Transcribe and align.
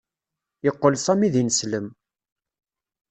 Yeqqel 0.65 0.95
Sami 1.05 1.29
d 1.33 1.35
ineslem. 1.41 1.87